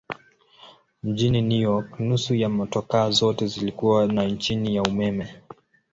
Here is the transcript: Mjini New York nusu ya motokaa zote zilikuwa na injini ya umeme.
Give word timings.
Mjini 1.03 1.41
New 1.41 1.59
York 1.61 1.99
nusu 1.99 2.35
ya 2.35 2.49
motokaa 2.49 3.09
zote 3.09 3.47
zilikuwa 3.47 4.07
na 4.07 4.23
injini 4.25 4.75
ya 4.75 4.83
umeme. 4.83 5.35